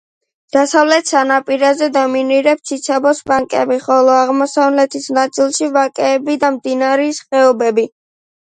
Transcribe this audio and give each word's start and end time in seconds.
დასავლეთ 0.55 1.09
სანაპიროზე 1.11 1.89
დომინირებს 1.97 2.65
ციცაბო 2.69 3.11
ბანკები, 3.33 3.77
ხოლო 3.85 4.15
აღმოსავლეთ 4.23 4.99
ნაწილში 5.21 5.71
ვაკეები 5.77 6.39
და 6.47 6.53
მდინარის 6.59 7.25
ხეობები. 7.29 7.89